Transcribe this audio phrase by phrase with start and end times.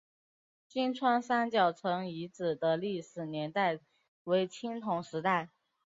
[0.67, 3.79] 金川三角城遗址的历史年代
[4.23, 5.51] 为青铜时代。